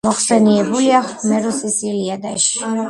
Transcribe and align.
მოხსენიებულია 0.07 1.03
ჰომეროსის 1.11 1.79
ილიადაში. 1.93 2.63